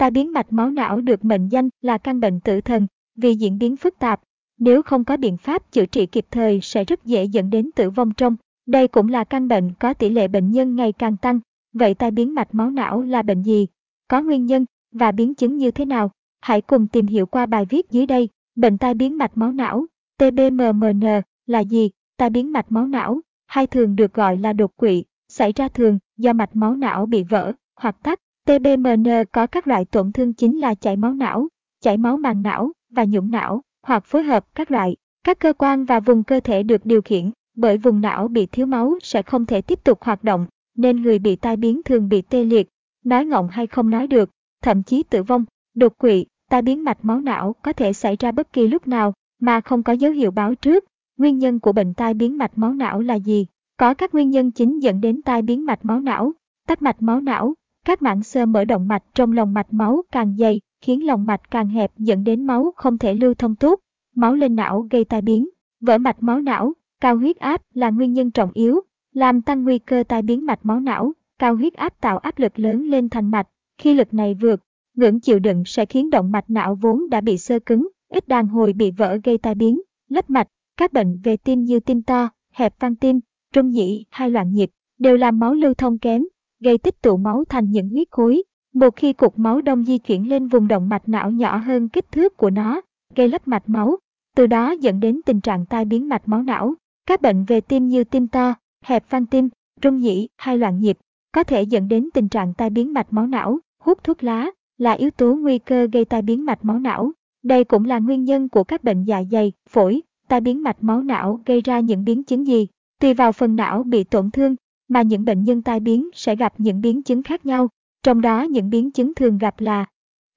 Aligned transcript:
Tai 0.00 0.10
biến 0.10 0.32
mạch 0.32 0.52
máu 0.52 0.70
não 0.70 1.00
được 1.00 1.24
mệnh 1.24 1.48
danh 1.48 1.68
là 1.82 1.98
căn 1.98 2.20
bệnh 2.20 2.40
tử 2.40 2.60
thần 2.60 2.86
vì 3.16 3.34
diễn 3.34 3.58
biến 3.58 3.76
phức 3.76 3.98
tạp. 3.98 4.20
Nếu 4.58 4.82
không 4.82 5.04
có 5.04 5.16
biện 5.16 5.36
pháp 5.36 5.72
chữa 5.72 5.86
trị 5.86 6.06
kịp 6.06 6.26
thời 6.30 6.60
sẽ 6.62 6.84
rất 6.84 7.04
dễ 7.04 7.24
dẫn 7.24 7.50
đến 7.50 7.70
tử 7.76 7.90
vong 7.90 8.12
trong. 8.16 8.36
Đây 8.66 8.88
cũng 8.88 9.08
là 9.08 9.24
căn 9.24 9.48
bệnh 9.48 9.72
có 9.74 9.94
tỷ 9.94 10.08
lệ 10.08 10.28
bệnh 10.28 10.50
nhân 10.50 10.76
ngày 10.76 10.92
càng 10.92 11.16
tăng. 11.16 11.40
Vậy 11.72 11.94
tai 11.94 12.10
biến 12.10 12.34
mạch 12.34 12.54
máu 12.54 12.70
não 12.70 13.02
là 13.02 13.22
bệnh 13.22 13.42
gì? 13.42 13.66
Có 14.08 14.22
nguyên 14.22 14.46
nhân 14.46 14.64
và 14.92 15.12
biến 15.12 15.34
chứng 15.34 15.56
như 15.56 15.70
thế 15.70 15.84
nào? 15.84 16.10
Hãy 16.40 16.60
cùng 16.60 16.86
tìm 16.86 17.06
hiểu 17.06 17.26
qua 17.26 17.46
bài 17.46 17.64
viết 17.64 17.90
dưới 17.90 18.06
đây. 18.06 18.28
Bệnh 18.54 18.78
tai 18.78 18.94
biến 18.94 19.18
mạch 19.18 19.36
máu 19.36 19.52
não, 19.52 19.86
TBMMN 20.18 21.22
là 21.46 21.60
gì? 21.60 21.90
Tai 22.16 22.30
biến 22.30 22.52
mạch 22.52 22.72
máu 22.72 22.86
não, 22.86 23.20
hay 23.46 23.66
thường 23.66 23.96
được 23.96 24.14
gọi 24.14 24.36
là 24.36 24.52
đột 24.52 24.76
quỵ, 24.76 25.04
xảy 25.28 25.52
ra 25.52 25.68
thường 25.68 25.98
do 26.16 26.32
mạch 26.32 26.56
máu 26.56 26.76
não 26.76 27.06
bị 27.06 27.22
vỡ 27.22 27.52
hoặc 27.76 27.96
tắc. 28.02 28.20
TBMN 28.46 29.04
có 29.32 29.46
các 29.46 29.68
loại 29.68 29.84
tổn 29.84 30.12
thương 30.12 30.32
chính 30.32 30.58
là 30.58 30.74
chảy 30.74 30.96
máu 30.96 31.14
não, 31.14 31.48
chảy 31.82 31.96
máu 31.96 32.16
màng 32.16 32.42
não 32.42 32.72
và 32.90 33.04
nhũng 33.04 33.30
não, 33.30 33.62
hoặc 33.82 34.04
phối 34.04 34.22
hợp 34.22 34.44
các 34.54 34.70
loại. 34.70 34.96
Các 35.24 35.38
cơ 35.38 35.52
quan 35.52 35.84
và 35.84 36.00
vùng 36.00 36.24
cơ 36.24 36.40
thể 36.40 36.62
được 36.62 36.86
điều 36.86 37.02
khiển 37.02 37.30
bởi 37.56 37.78
vùng 37.78 38.00
não 38.00 38.28
bị 38.28 38.46
thiếu 38.46 38.66
máu 38.66 38.98
sẽ 39.02 39.22
không 39.22 39.46
thể 39.46 39.60
tiếp 39.60 39.84
tục 39.84 40.02
hoạt 40.02 40.24
động, 40.24 40.46
nên 40.76 41.02
người 41.02 41.18
bị 41.18 41.36
tai 41.36 41.56
biến 41.56 41.82
thường 41.84 42.08
bị 42.08 42.22
tê 42.22 42.44
liệt, 42.44 42.68
nói 43.04 43.26
ngọng 43.26 43.48
hay 43.48 43.66
không 43.66 43.90
nói 43.90 44.06
được, 44.06 44.30
thậm 44.62 44.82
chí 44.82 45.02
tử 45.02 45.22
vong. 45.22 45.44
Đột 45.74 45.98
quỵ, 45.98 46.26
tai 46.50 46.62
biến 46.62 46.84
mạch 46.84 46.98
máu 47.02 47.20
não 47.20 47.52
có 47.62 47.72
thể 47.72 47.92
xảy 47.92 48.16
ra 48.16 48.32
bất 48.32 48.52
kỳ 48.52 48.68
lúc 48.68 48.88
nào 48.88 49.12
mà 49.40 49.60
không 49.60 49.82
có 49.82 49.92
dấu 49.92 50.12
hiệu 50.12 50.30
báo 50.30 50.54
trước. 50.54 50.84
Nguyên 51.18 51.38
nhân 51.38 51.60
của 51.60 51.72
bệnh 51.72 51.94
tai 51.94 52.14
biến 52.14 52.38
mạch 52.38 52.58
máu 52.58 52.74
não 52.74 53.00
là 53.00 53.14
gì? 53.14 53.46
Có 53.76 53.94
các 53.94 54.14
nguyên 54.14 54.30
nhân 54.30 54.50
chính 54.50 54.78
dẫn 54.78 55.00
đến 55.00 55.22
tai 55.22 55.42
biến 55.42 55.66
mạch 55.66 55.84
máu 55.84 56.00
não, 56.00 56.32
tắc 56.66 56.82
mạch 56.82 57.02
máu 57.02 57.20
não, 57.20 57.54
các 57.84 58.02
mảng 58.02 58.22
xơ 58.22 58.46
mở 58.46 58.64
động 58.64 58.88
mạch 58.88 59.02
trong 59.14 59.32
lòng 59.32 59.54
mạch 59.54 59.72
máu 59.72 60.02
càng 60.12 60.36
dày, 60.38 60.60
khiến 60.80 61.06
lòng 61.06 61.26
mạch 61.26 61.50
càng 61.50 61.68
hẹp 61.68 61.92
dẫn 61.96 62.24
đến 62.24 62.44
máu 62.46 62.72
không 62.76 62.98
thể 62.98 63.14
lưu 63.14 63.34
thông 63.34 63.56
tốt, 63.56 63.80
máu 64.14 64.34
lên 64.34 64.56
não 64.56 64.86
gây 64.90 65.04
tai 65.04 65.22
biến, 65.22 65.48
vỡ 65.80 65.98
mạch 65.98 66.22
máu 66.22 66.40
não, 66.40 66.72
cao 67.00 67.16
huyết 67.16 67.36
áp 67.36 67.62
là 67.74 67.90
nguyên 67.90 68.12
nhân 68.12 68.30
trọng 68.30 68.50
yếu, 68.54 68.80
làm 69.12 69.42
tăng 69.42 69.64
nguy 69.64 69.78
cơ 69.78 70.04
tai 70.08 70.22
biến 70.22 70.46
mạch 70.46 70.60
máu 70.62 70.80
não, 70.80 71.12
cao 71.38 71.56
huyết 71.56 71.74
áp 71.74 72.00
tạo 72.00 72.18
áp 72.18 72.38
lực 72.38 72.58
lớn 72.58 72.82
lên 72.82 73.08
thành 73.08 73.30
mạch, 73.30 73.48
khi 73.78 73.94
lực 73.94 74.14
này 74.14 74.34
vượt, 74.34 74.60
ngưỡng 74.96 75.20
chịu 75.20 75.38
đựng 75.38 75.62
sẽ 75.66 75.86
khiến 75.86 76.10
động 76.10 76.32
mạch 76.32 76.50
não 76.50 76.74
vốn 76.74 77.10
đã 77.10 77.20
bị 77.20 77.38
sơ 77.38 77.58
cứng, 77.58 77.88
ít 78.08 78.28
đàn 78.28 78.48
hồi 78.48 78.72
bị 78.72 78.90
vỡ 78.90 79.18
gây 79.24 79.38
tai 79.38 79.54
biến, 79.54 79.80
lấp 80.08 80.30
mạch, 80.30 80.48
các 80.76 80.92
bệnh 80.92 81.20
về 81.24 81.36
tim 81.36 81.64
như 81.64 81.80
tim 81.80 82.02
to, 82.02 82.28
hẹp 82.52 82.74
van 82.80 82.96
tim, 82.96 83.20
trung 83.52 83.70
nhĩ 83.70 84.04
hay 84.10 84.30
loạn 84.30 84.52
nhịp 84.52 84.70
đều 84.98 85.16
làm 85.16 85.38
máu 85.38 85.54
lưu 85.54 85.74
thông 85.74 85.98
kém, 85.98 86.24
gây 86.60 86.78
tích 86.78 87.02
tụ 87.02 87.16
máu 87.16 87.44
thành 87.48 87.70
những 87.70 87.88
huyết 87.88 88.08
khối. 88.10 88.42
Một 88.74 88.96
khi 88.96 89.12
cục 89.12 89.38
máu 89.38 89.60
đông 89.60 89.84
di 89.84 89.98
chuyển 89.98 90.28
lên 90.28 90.48
vùng 90.48 90.68
động 90.68 90.88
mạch 90.88 91.08
não 91.08 91.30
nhỏ 91.30 91.56
hơn 91.56 91.88
kích 91.88 92.12
thước 92.12 92.36
của 92.36 92.50
nó, 92.50 92.80
gây 93.14 93.28
lấp 93.28 93.48
mạch 93.48 93.68
máu, 93.68 93.96
từ 94.36 94.46
đó 94.46 94.70
dẫn 94.70 95.00
đến 95.00 95.20
tình 95.26 95.40
trạng 95.40 95.66
tai 95.66 95.84
biến 95.84 96.08
mạch 96.08 96.28
máu 96.28 96.42
não. 96.42 96.74
Các 97.06 97.22
bệnh 97.22 97.44
về 97.44 97.60
tim 97.60 97.88
như 97.88 98.04
tim 98.04 98.28
to, 98.28 98.54
hẹp 98.84 99.10
van 99.10 99.26
tim, 99.26 99.48
rung 99.82 99.98
nhĩ 99.98 100.28
hay 100.38 100.58
loạn 100.58 100.78
nhịp 100.78 100.98
có 101.32 101.44
thể 101.44 101.62
dẫn 101.62 101.88
đến 101.88 102.08
tình 102.14 102.28
trạng 102.28 102.54
tai 102.54 102.70
biến 102.70 102.92
mạch 102.92 103.12
máu 103.12 103.26
não. 103.26 103.58
Hút 103.82 104.04
thuốc 104.04 104.24
lá 104.24 104.50
là 104.78 104.92
yếu 104.92 105.10
tố 105.10 105.34
nguy 105.34 105.58
cơ 105.58 105.86
gây 105.92 106.04
tai 106.04 106.22
biến 106.22 106.44
mạch 106.44 106.64
máu 106.64 106.78
não. 106.78 107.12
Đây 107.44 107.64
cũng 107.64 107.84
là 107.84 107.98
nguyên 107.98 108.24
nhân 108.24 108.48
của 108.48 108.64
các 108.64 108.84
bệnh 108.84 109.04
dạ 109.04 109.22
dày, 109.30 109.52
phổi, 109.68 110.02
tai 110.28 110.40
biến 110.40 110.62
mạch 110.62 110.82
máu 110.82 111.02
não 111.02 111.40
gây 111.46 111.60
ra 111.60 111.80
những 111.80 112.04
biến 112.04 112.24
chứng 112.24 112.46
gì. 112.46 112.66
Tùy 113.00 113.14
vào 113.14 113.32
phần 113.32 113.56
não 113.56 113.82
bị 113.82 114.04
tổn 114.04 114.30
thương 114.30 114.56
mà 114.90 115.02
những 115.02 115.24
bệnh 115.24 115.44
nhân 115.44 115.62
tai 115.62 115.80
biến 115.80 116.08
sẽ 116.14 116.36
gặp 116.36 116.54
những 116.58 116.80
biến 116.80 117.02
chứng 117.02 117.22
khác 117.22 117.46
nhau, 117.46 117.68
trong 118.02 118.20
đó 118.20 118.42
những 118.42 118.70
biến 118.70 118.90
chứng 118.90 119.14
thường 119.14 119.38
gặp 119.38 119.60
là 119.60 119.86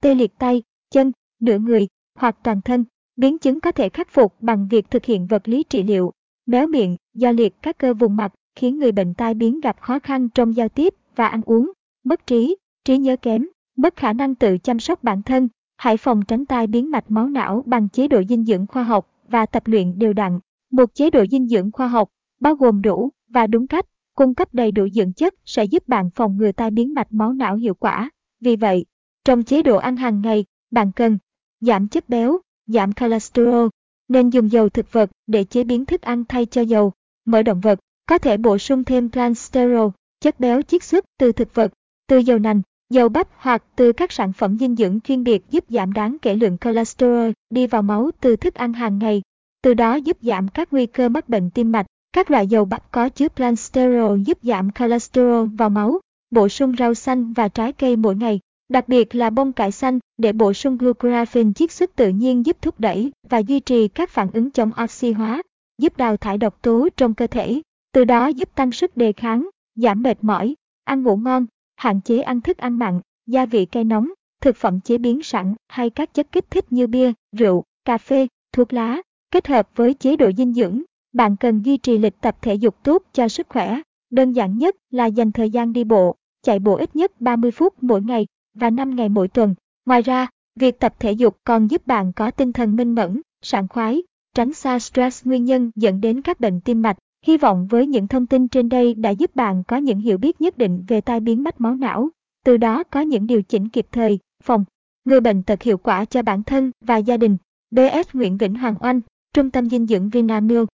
tê 0.02 0.14
liệt 0.14 0.38
tay, 0.38 0.62
chân, 0.90 1.12
nửa 1.40 1.58
người 1.58 1.88
hoặc 2.18 2.36
toàn 2.42 2.60
thân. 2.60 2.84
Biến 3.16 3.38
chứng 3.38 3.60
có 3.60 3.72
thể 3.72 3.88
khắc 3.88 4.08
phục 4.10 4.34
bằng 4.40 4.68
việc 4.70 4.90
thực 4.90 5.04
hiện 5.04 5.26
vật 5.26 5.48
lý 5.48 5.62
trị 5.62 5.82
liệu, 5.82 6.12
méo 6.46 6.66
miệng 6.66 6.96
do 7.14 7.32
liệt 7.32 7.54
các 7.62 7.78
cơ 7.78 7.94
vùng 7.94 8.16
mặt 8.16 8.32
khiến 8.54 8.78
người 8.78 8.92
bệnh 8.92 9.14
tai 9.14 9.34
biến 9.34 9.60
gặp 9.60 9.80
khó 9.80 9.98
khăn 9.98 10.28
trong 10.28 10.56
giao 10.56 10.68
tiếp 10.68 10.94
và 11.16 11.26
ăn 11.26 11.40
uống, 11.46 11.72
mất 12.04 12.26
trí, 12.26 12.56
trí 12.84 12.98
nhớ 12.98 13.16
kém, 13.16 13.46
mất 13.76 13.96
khả 13.96 14.12
năng 14.12 14.34
tự 14.34 14.58
chăm 14.58 14.80
sóc 14.80 15.04
bản 15.04 15.22
thân. 15.22 15.48
Hãy 15.76 15.96
phòng 15.96 16.22
tránh 16.28 16.46
tai 16.46 16.66
biến 16.66 16.90
mạch 16.90 17.10
máu 17.10 17.28
não 17.28 17.62
bằng 17.66 17.88
chế 17.88 18.08
độ 18.08 18.22
dinh 18.28 18.44
dưỡng 18.44 18.66
khoa 18.66 18.82
học 18.82 19.10
và 19.28 19.46
tập 19.46 19.62
luyện 19.66 19.98
đều 19.98 20.12
đặn. 20.12 20.38
Một 20.70 20.94
chế 20.94 21.10
độ 21.10 21.24
dinh 21.30 21.48
dưỡng 21.48 21.72
khoa 21.72 21.88
học 21.88 22.08
bao 22.40 22.54
gồm 22.54 22.82
đủ 22.82 23.10
và 23.28 23.46
đúng 23.46 23.66
cách 23.66 23.86
cung 24.14 24.34
cấp 24.34 24.48
đầy 24.54 24.72
đủ 24.72 24.88
dưỡng 24.88 25.12
chất 25.12 25.34
sẽ 25.44 25.64
giúp 25.64 25.88
bạn 25.88 26.10
phòng 26.10 26.36
ngừa 26.36 26.52
tai 26.52 26.70
biến 26.70 26.94
mạch 26.94 27.12
máu 27.12 27.32
não 27.32 27.56
hiệu 27.56 27.74
quả. 27.74 28.10
Vì 28.40 28.56
vậy, 28.56 28.84
trong 29.24 29.42
chế 29.42 29.62
độ 29.62 29.76
ăn 29.76 29.96
hàng 29.96 30.20
ngày, 30.20 30.44
bạn 30.70 30.92
cần 30.92 31.18
giảm 31.60 31.88
chất 31.88 32.08
béo, 32.08 32.38
giảm 32.66 32.92
cholesterol, 32.92 33.68
nên 34.08 34.30
dùng 34.30 34.52
dầu 34.52 34.68
thực 34.68 34.92
vật 34.92 35.10
để 35.26 35.44
chế 35.44 35.64
biến 35.64 35.86
thức 35.86 36.02
ăn 36.02 36.24
thay 36.24 36.46
cho 36.46 36.62
dầu, 36.62 36.92
mỡ 37.24 37.42
động 37.42 37.60
vật, 37.60 37.80
có 38.06 38.18
thể 38.18 38.36
bổ 38.36 38.58
sung 38.58 38.84
thêm 38.84 39.10
transsterol, 39.10 39.88
chất 40.20 40.40
béo 40.40 40.62
chiết 40.62 40.82
xuất 40.82 41.04
từ 41.18 41.32
thực 41.32 41.54
vật, 41.54 41.72
từ 42.08 42.18
dầu 42.18 42.38
nành, 42.38 42.62
dầu 42.90 43.08
bắp 43.08 43.28
hoặc 43.36 43.64
từ 43.76 43.92
các 43.92 44.12
sản 44.12 44.32
phẩm 44.32 44.58
dinh 44.58 44.76
dưỡng 44.76 45.00
chuyên 45.00 45.24
biệt 45.24 45.42
giúp 45.50 45.64
giảm 45.68 45.92
đáng 45.92 46.16
kể 46.22 46.34
lượng 46.34 46.58
cholesterol 46.58 47.30
đi 47.50 47.66
vào 47.66 47.82
máu 47.82 48.10
từ 48.20 48.36
thức 48.36 48.54
ăn 48.54 48.72
hàng 48.72 48.98
ngày, 48.98 49.22
từ 49.62 49.74
đó 49.74 49.94
giúp 49.94 50.16
giảm 50.20 50.48
các 50.48 50.72
nguy 50.72 50.86
cơ 50.86 51.08
mắc 51.08 51.28
bệnh 51.28 51.50
tim 51.50 51.72
mạch. 51.72 51.86
Các 52.14 52.30
loại 52.30 52.46
dầu 52.46 52.64
bắp 52.64 52.92
có 52.92 53.08
chứa 53.08 53.28
plansterol 53.28 54.20
giúp 54.26 54.38
giảm 54.42 54.70
cholesterol 54.70 55.48
vào 55.58 55.70
máu, 55.70 56.00
bổ 56.30 56.48
sung 56.48 56.74
rau 56.78 56.94
xanh 56.94 57.32
và 57.32 57.48
trái 57.48 57.72
cây 57.72 57.96
mỗi 57.96 58.16
ngày, 58.16 58.40
đặc 58.68 58.88
biệt 58.88 59.14
là 59.14 59.30
bông 59.30 59.52
cải 59.52 59.72
xanh 59.72 59.98
để 60.18 60.32
bổ 60.32 60.52
sung 60.52 60.78
glucoraphine 60.78 61.52
chiết 61.52 61.72
xuất 61.72 61.96
tự 61.96 62.08
nhiên 62.08 62.46
giúp 62.46 62.56
thúc 62.62 62.80
đẩy 62.80 63.12
và 63.28 63.38
duy 63.38 63.60
trì 63.60 63.88
các 63.88 64.10
phản 64.10 64.30
ứng 64.32 64.50
chống 64.50 64.70
oxy 64.84 65.12
hóa, 65.12 65.42
giúp 65.78 65.96
đào 65.96 66.16
thải 66.16 66.38
độc 66.38 66.62
tố 66.62 66.88
trong 66.96 67.14
cơ 67.14 67.26
thể, 67.26 67.60
từ 67.92 68.04
đó 68.04 68.26
giúp 68.26 68.48
tăng 68.54 68.72
sức 68.72 68.96
đề 68.96 69.12
kháng, 69.12 69.48
giảm 69.74 70.02
mệt 70.02 70.24
mỏi, 70.24 70.54
ăn 70.84 71.02
ngủ 71.02 71.16
ngon, 71.16 71.46
hạn 71.76 72.00
chế 72.00 72.20
ăn 72.20 72.40
thức 72.40 72.58
ăn 72.58 72.78
mặn, 72.78 73.00
gia 73.26 73.46
vị 73.46 73.66
cay 73.66 73.84
nóng, 73.84 74.08
thực 74.40 74.56
phẩm 74.56 74.80
chế 74.80 74.98
biến 74.98 75.22
sẵn 75.22 75.54
hay 75.68 75.90
các 75.90 76.14
chất 76.14 76.32
kích 76.32 76.50
thích 76.50 76.72
như 76.72 76.86
bia, 76.86 77.12
rượu, 77.36 77.64
cà 77.84 77.98
phê, 77.98 78.26
thuốc 78.52 78.72
lá, 78.72 79.02
kết 79.30 79.46
hợp 79.46 79.68
với 79.74 79.94
chế 79.94 80.16
độ 80.16 80.30
dinh 80.36 80.54
dưỡng 80.54 80.82
bạn 81.14 81.36
cần 81.36 81.62
duy 81.62 81.76
trì 81.76 81.98
lịch 81.98 82.20
tập 82.20 82.36
thể 82.42 82.54
dục 82.54 82.76
tốt 82.82 83.02
cho 83.12 83.28
sức 83.28 83.46
khỏe. 83.48 83.80
Đơn 84.10 84.32
giản 84.32 84.58
nhất 84.58 84.76
là 84.90 85.06
dành 85.06 85.32
thời 85.32 85.50
gian 85.50 85.72
đi 85.72 85.84
bộ, 85.84 86.16
chạy 86.42 86.58
bộ 86.58 86.74
ít 86.74 86.96
nhất 86.96 87.20
30 87.20 87.50
phút 87.50 87.82
mỗi 87.82 88.02
ngày 88.02 88.26
và 88.54 88.70
5 88.70 88.96
ngày 88.96 89.08
mỗi 89.08 89.28
tuần. 89.28 89.54
Ngoài 89.86 90.02
ra, 90.02 90.26
việc 90.56 90.80
tập 90.80 90.94
thể 91.00 91.12
dục 91.12 91.36
còn 91.44 91.66
giúp 91.66 91.86
bạn 91.86 92.12
có 92.12 92.30
tinh 92.30 92.52
thần 92.52 92.76
minh 92.76 92.94
mẫn, 92.94 93.20
sảng 93.42 93.68
khoái, 93.68 94.02
tránh 94.34 94.52
xa 94.52 94.78
stress 94.78 95.26
nguyên 95.26 95.44
nhân 95.44 95.70
dẫn 95.74 96.00
đến 96.00 96.22
các 96.22 96.40
bệnh 96.40 96.60
tim 96.60 96.82
mạch. 96.82 96.96
Hy 97.26 97.36
vọng 97.36 97.66
với 97.70 97.86
những 97.86 98.08
thông 98.08 98.26
tin 98.26 98.48
trên 98.48 98.68
đây 98.68 98.94
đã 98.94 99.10
giúp 99.10 99.36
bạn 99.36 99.62
có 99.68 99.76
những 99.76 99.98
hiểu 99.98 100.18
biết 100.18 100.40
nhất 100.40 100.58
định 100.58 100.84
về 100.88 101.00
tai 101.00 101.20
biến 101.20 101.42
mạch 101.42 101.60
máu 101.60 101.74
não, 101.74 102.08
từ 102.44 102.56
đó 102.56 102.84
có 102.84 103.00
những 103.00 103.26
điều 103.26 103.42
chỉnh 103.42 103.68
kịp 103.68 103.86
thời, 103.92 104.18
phòng 104.42 104.64
ngừa 105.04 105.20
bệnh 105.20 105.42
tật 105.42 105.62
hiệu 105.62 105.78
quả 105.78 106.04
cho 106.04 106.22
bản 106.22 106.42
thân 106.42 106.70
và 106.80 106.96
gia 106.96 107.16
đình. 107.16 107.36
BS 107.70 108.08
Nguyễn 108.12 108.38
Vĩnh 108.38 108.54
Hoàng 108.54 108.74
Oanh, 108.80 109.00
Trung 109.34 109.50
tâm 109.50 109.68
dinh 109.68 109.86
dưỡng 109.86 110.08
Vinamilk 110.08 110.68